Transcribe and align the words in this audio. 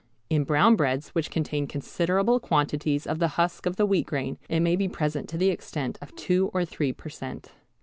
In 0.31 0.45
brown 0.45 0.75
breads 0.75 1.09
which 1.09 1.29
contain 1.29 1.67
considerable 1.67 2.39
quantities 2.39 3.05
of 3.05 3.19
the 3.19 3.27
husk 3.37 3.67
of 3.67 3.75
the 3.75 3.85
wheat 3.85 4.07
grain 4.07 4.39
it 4.49 4.59
may 4.61 4.75
be 4.75 4.87
present 4.89 5.29
to 5.29 5.37
the 5.37 5.51
extent 5.51 5.99
of 6.01 6.15
two 6.15 6.49
or 6.55 6.65
three 6.65 6.91
per 6.91 7.09
cent. 7.09 7.51